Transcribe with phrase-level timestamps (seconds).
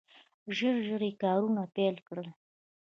[0.57, 2.29] ژر ژر یې کارونه پیل کړل.